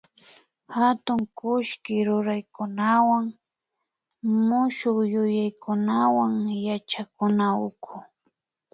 katun 0.71 1.21
kullki 1.37 1.95
ruraykunawan 2.07 3.25
mushukyuyaykunawan 4.49 6.33
yachakuna 6.67 7.47
uku 7.67 7.95